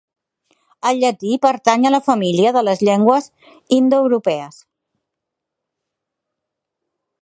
El 0.91 1.01
llatí 1.03 1.33
pertany 1.43 1.85
a 1.89 1.91
la 1.91 1.99
família 2.07 2.55
de 2.57 2.65
les 2.69 2.81
llengües 2.87 3.31
indoeuropees. 3.79 4.61